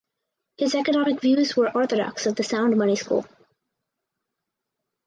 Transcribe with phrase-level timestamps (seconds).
[0.57, 3.23] His economic views were orthodox of the sound money school.